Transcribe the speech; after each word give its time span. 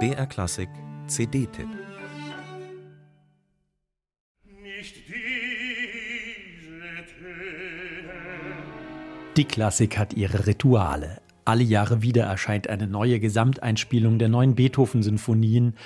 BR 0.00 0.26
Klassik 0.26 0.68
CD-Tipp 1.06 1.68
Die 9.36 9.44
Klassik 9.44 9.96
hat 9.96 10.14
ihre 10.14 10.46
Rituale. 10.46 11.20
Alle 11.44 11.62
Jahre 11.62 12.02
wieder 12.02 12.24
erscheint 12.24 12.68
eine 12.68 12.88
neue 12.88 13.20
Gesamteinspielung 13.20 14.18
der 14.18 14.28
neuen 14.28 14.56
Beethoven-Sinfonien, 14.56 15.76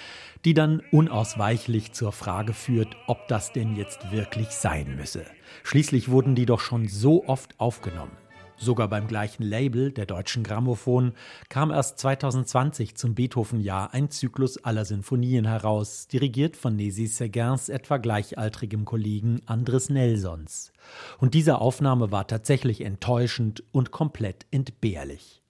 die 0.47 0.55
dann 0.55 0.81
unausweichlich 0.91 1.93
zur 1.93 2.13
Frage 2.13 2.55
führt, 2.55 2.97
ob 3.07 3.29
das 3.29 3.53
denn 3.53 3.77
jetzt 3.77 4.13
wirklich 4.13 4.49
sein 4.49 4.97
müsse. 4.97 5.27
Schließlich 5.63 6.09
wurden 6.09 6.35
die 6.35 6.47
doch 6.47 6.61
schon 6.61 6.89
so 6.89 7.27
oft 7.27 7.61
aufgenommen. 7.61 8.17
Sogar 8.61 8.89
beim 8.89 9.07
gleichen 9.07 9.45
Label, 9.45 9.93
der 9.93 10.05
Deutschen 10.05 10.43
Grammophon, 10.43 11.13
kam 11.49 11.71
erst 11.71 12.01
2020 12.01 12.97
zum 12.97 13.15
Beethoven-Jahr 13.15 13.95
ein 13.95 14.11
Zyklus 14.11 14.63
aller 14.65 14.85
Sinfonien 14.85 15.47
heraus, 15.47 16.09
dirigiert 16.09 16.57
von 16.57 16.77
Nézi 16.77 17.07
Seguins 17.07 17.69
etwa 17.69 17.99
gleichaltrigem 17.99 18.85
Kollegen 18.85 19.43
Andres 19.47 19.91
Nelsons. 19.91 20.73
Und 21.19 21.35
diese 21.35 21.61
Aufnahme 21.61 22.11
war 22.11 22.27
tatsächlich 22.27 22.81
enttäuschend 22.81 23.63
und 23.71 23.93
komplett 23.93 24.45
entbehrlich. 24.51 25.41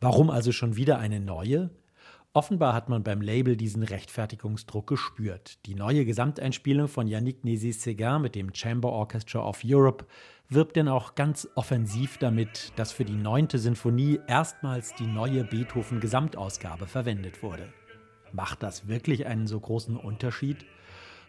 Warum 0.00 0.30
also 0.30 0.50
schon 0.50 0.76
wieder 0.76 0.98
eine 0.98 1.20
neue? 1.20 1.68
Offenbar 2.36 2.74
hat 2.74 2.88
man 2.88 3.04
beim 3.04 3.20
Label 3.20 3.56
diesen 3.56 3.84
Rechtfertigungsdruck 3.84 4.88
gespürt. 4.88 5.64
Die 5.66 5.76
neue 5.76 6.04
Gesamteinspielung 6.04 6.88
von 6.88 7.06
Yannick 7.06 7.44
Nézi-Séguin 7.44 8.18
mit 8.18 8.34
dem 8.34 8.52
Chamber 8.52 8.90
Orchestra 8.90 9.38
of 9.38 9.60
Europe 9.64 10.04
wirbt 10.48 10.74
denn 10.74 10.88
auch 10.88 11.14
ganz 11.14 11.48
offensiv 11.54 12.18
damit, 12.18 12.72
dass 12.74 12.90
für 12.90 13.04
die 13.04 13.14
neunte 13.14 13.60
Sinfonie 13.60 14.18
erstmals 14.26 14.96
die 14.96 15.06
neue 15.06 15.44
Beethoven-Gesamtausgabe 15.44 16.88
verwendet 16.88 17.40
wurde. 17.44 17.72
Macht 18.32 18.64
das 18.64 18.88
wirklich 18.88 19.26
einen 19.26 19.46
so 19.46 19.60
großen 19.60 19.96
Unterschied? 19.96 20.66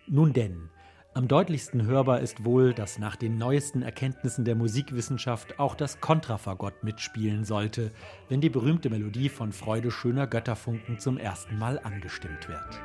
Nun 0.07 0.33
denn, 0.33 0.71
am 1.15 1.29
deutlichsten 1.29 1.85
hörbar 1.85 2.19
ist 2.19 2.43
wohl, 2.43 2.73
dass 2.73 2.99
nach 2.99 3.15
den 3.15 3.37
neuesten 3.37 3.81
Erkenntnissen 3.81 4.43
der 4.43 4.55
Musikwissenschaft 4.55 5.59
auch 5.59 5.73
das 5.73 6.01
Kontrafagott 6.01 6.83
mitspielen 6.83 7.45
sollte, 7.45 7.91
wenn 8.27 8.41
die 8.41 8.49
berühmte 8.49 8.89
Melodie 8.89 9.29
von 9.29 9.53
Freude 9.53 9.91
schöner 9.91 10.27
Götterfunken 10.27 10.99
zum 10.99 11.17
ersten 11.17 11.57
Mal 11.57 11.79
angestimmt 11.79 12.49
wird. 12.49 12.81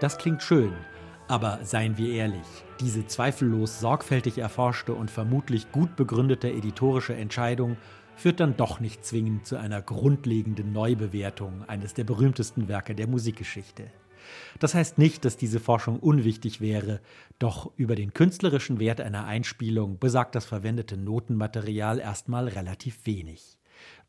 Das 0.00 0.18
klingt 0.18 0.42
schön, 0.42 0.72
aber 1.28 1.60
seien 1.62 1.96
wir 1.96 2.12
ehrlich, 2.12 2.64
diese 2.80 3.06
zweifellos 3.06 3.78
sorgfältig 3.78 4.38
erforschte 4.38 4.94
und 4.94 5.12
vermutlich 5.12 5.70
gut 5.70 5.94
begründete 5.94 6.50
editorische 6.50 7.14
Entscheidung 7.14 7.76
führt 8.18 8.40
dann 8.40 8.56
doch 8.56 8.80
nicht 8.80 9.04
zwingend 9.04 9.46
zu 9.46 9.56
einer 9.56 9.80
grundlegenden 9.80 10.72
Neubewertung 10.72 11.62
eines 11.68 11.94
der 11.94 12.04
berühmtesten 12.04 12.66
Werke 12.66 12.96
der 12.96 13.06
Musikgeschichte. 13.06 13.84
Das 14.58 14.74
heißt 14.74 14.98
nicht, 14.98 15.24
dass 15.24 15.36
diese 15.36 15.60
Forschung 15.60 16.00
unwichtig 16.00 16.60
wäre, 16.60 17.00
doch 17.38 17.70
über 17.76 17.94
den 17.94 18.12
künstlerischen 18.12 18.80
Wert 18.80 19.00
einer 19.00 19.24
Einspielung 19.24 19.98
besagt 20.00 20.34
das 20.34 20.44
verwendete 20.44 20.96
Notenmaterial 20.96 22.00
erstmal 22.00 22.48
relativ 22.48 23.06
wenig. 23.06 23.56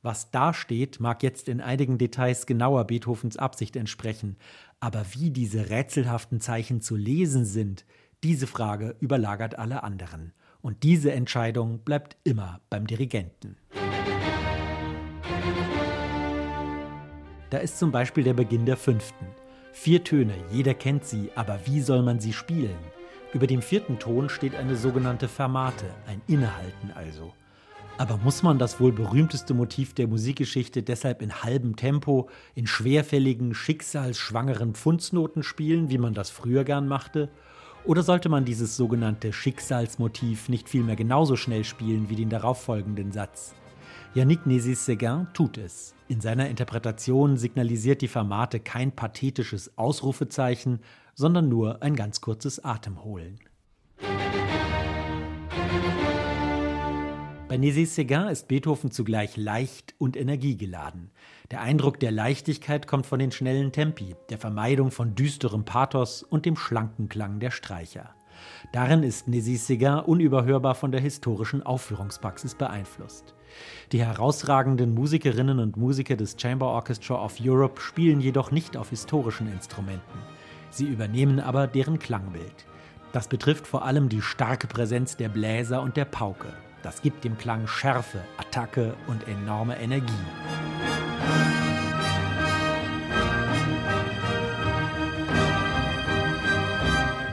Was 0.01 0.31
da 0.31 0.53
steht, 0.53 0.99
mag 0.99 1.21
jetzt 1.21 1.47
in 1.47 1.61
einigen 1.61 1.99
Details 1.99 2.47
genauer 2.47 2.85
Beethovens 2.85 3.37
Absicht 3.37 3.75
entsprechen, 3.75 4.37
aber 4.79 5.05
wie 5.13 5.29
diese 5.29 5.69
rätselhaften 5.69 6.41
Zeichen 6.41 6.81
zu 6.81 6.95
lesen 6.95 7.45
sind, 7.45 7.85
diese 8.23 8.47
Frage 8.47 8.95
überlagert 8.99 9.59
alle 9.59 9.83
anderen. 9.83 10.33
Und 10.61 10.83
diese 10.83 11.11
Entscheidung 11.11 11.79
bleibt 11.79 12.17
immer 12.23 12.59
beim 12.69 12.87
Dirigenten. 12.87 13.55
Da 17.49 17.57
ist 17.57 17.79
zum 17.79 17.91
Beispiel 17.91 18.23
der 18.23 18.33
Beginn 18.33 18.65
der 18.65 18.77
fünften. 18.77 19.25
Vier 19.71 20.03
Töne, 20.03 20.33
jeder 20.51 20.73
kennt 20.73 21.05
sie, 21.05 21.31
aber 21.35 21.59
wie 21.65 21.81
soll 21.81 22.03
man 22.03 22.19
sie 22.19 22.33
spielen? 22.33 22.77
Über 23.33 23.47
dem 23.47 23.61
vierten 23.61 23.97
Ton 23.97 24.29
steht 24.29 24.55
eine 24.55 24.75
sogenannte 24.75 25.27
Fermate, 25.27 25.85
ein 26.07 26.21
Innehalten 26.27 26.91
also. 26.93 27.33
Aber 27.97 28.17
muss 28.17 28.43
man 28.43 28.59
das 28.59 28.79
wohl 28.79 28.91
berühmteste 28.91 29.53
Motiv 29.53 29.93
der 29.93 30.07
Musikgeschichte 30.07 30.83
deshalb 30.83 31.21
in 31.21 31.43
halbem 31.43 31.75
Tempo, 31.75 32.29
in 32.55 32.65
schwerfälligen, 32.65 33.53
schicksalsschwangeren 33.53 34.73
Pfundsnoten 34.73 35.43
spielen, 35.43 35.89
wie 35.89 35.97
man 35.97 36.13
das 36.13 36.29
früher 36.29 36.63
gern 36.63 36.87
machte? 36.87 37.29
Oder 37.83 38.03
sollte 38.03 38.29
man 38.29 38.45
dieses 38.45 38.77
sogenannte 38.77 39.33
Schicksalsmotiv 39.33 40.49
nicht 40.49 40.69
vielmehr 40.69 40.95
genauso 40.95 41.35
schnell 41.35 41.63
spielen 41.63 42.09
wie 42.09 42.15
den 42.15 42.29
darauffolgenden 42.29 43.11
Satz? 43.11 43.53
Yannick 44.15 44.47
Nézet-Séguin 44.47 45.27
tut 45.33 45.59
es. 45.59 45.93
In 46.07 46.19
seiner 46.19 46.49
Interpretation 46.49 47.37
signalisiert 47.37 48.01
die 48.01 48.07
Fermate 48.07 48.59
kein 48.59 48.91
pathetisches 48.91 49.77
Ausrufezeichen, 49.77 50.79
sondern 51.13 51.47
nur 51.47 51.83
ein 51.83 51.95
ganz 51.95 52.19
kurzes 52.19 52.65
Atemholen. 52.65 53.39
Bei 57.47 57.55
Nézet-Séguin 57.55 58.29
ist 58.29 58.47
Beethoven 58.47 58.89
zugleich 58.89 59.37
leicht 59.37 59.93
und 59.99 60.17
energiegeladen. 60.17 61.11
Der 61.51 61.61
Eindruck 61.61 61.99
der 61.99 62.11
Leichtigkeit 62.11 62.87
kommt 62.87 63.05
von 63.05 63.19
den 63.19 63.31
schnellen 63.31 63.71
Tempi, 63.71 64.15
der 64.29 64.39
Vermeidung 64.39 64.89
von 64.89 65.13
düsterem 65.13 65.65
Pathos 65.65 66.23
und 66.23 66.47
dem 66.47 66.55
schlanken 66.55 67.09
Klang 67.09 67.39
der 67.39 67.51
Streicher. 67.51 68.15
Darin 68.73 69.03
ist 69.03 69.27
Nézet-Séguin 69.27 69.99
unüberhörbar 70.01 70.73
von 70.73 70.91
der 70.91 71.01
historischen 71.01 71.61
Aufführungspraxis 71.61 72.55
beeinflusst. 72.55 73.35
Die 73.91 74.03
herausragenden 74.03 74.93
Musikerinnen 74.93 75.59
und 75.59 75.77
Musiker 75.77 76.15
des 76.15 76.35
Chamber 76.39 76.67
Orchestra 76.67 77.23
of 77.23 77.37
Europe 77.41 77.81
spielen 77.81 78.21
jedoch 78.21 78.51
nicht 78.51 78.77
auf 78.77 78.89
historischen 78.89 79.51
Instrumenten. 79.51 80.19
Sie 80.71 80.85
übernehmen 80.85 81.39
aber 81.39 81.67
deren 81.67 81.99
Klangbild. 81.99 82.65
Das 83.11 83.27
betrifft 83.27 83.65
vor 83.65 83.85
allem 83.85 84.07
die 84.07 84.21
starke 84.21 84.67
Präsenz 84.67 85.17
der 85.17 85.29
Bläser 85.29 85.81
und 85.81 85.97
der 85.97 86.05
Pauke. 86.05 86.47
Das 86.83 87.01
gibt 87.01 87.23
dem 87.23 87.37
Klang 87.37 87.67
Schärfe, 87.67 88.21
Attacke 88.37 88.95
und 89.07 89.27
enorme 89.27 89.77
Energie. 89.79 90.13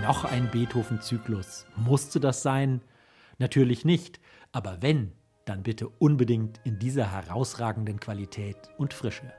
Noch 0.02 0.24
ein 0.24 0.48
Beethoven-Zyklus. 0.50 1.66
Musste 1.76 2.20
das 2.20 2.42
sein? 2.42 2.80
Natürlich 3.38 3.84
nicht. 3.84 4.20
Aber 4.52 4.78
wenn, 4.80 5.12
dann 5.46 5.62
bitte 5.62 5.88
unbedingt 5.88 6.60
in 6.64 6.78
dieser 6.78 7.10
herausragenden 7.10 7.98
Qualität 7.98 8.56
und 8.76 8.92
Frische. 8.92 9.32